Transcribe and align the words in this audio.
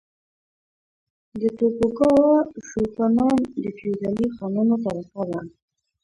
د 1.41 1.41
توکوګاوا 1.57 2.35
شوګانان 2.69 3.39
د 3.61 3.65
فیوډالي 3.77 4.27
خانانو 4.35 4.75
طبقه 4.85 5.21
وه. 5.29 5.39